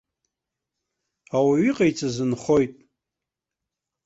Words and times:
Ауаҩ 1.37 1.61
иҟаиҵаз 1.69 2.15
нхоит. 2.29 2.73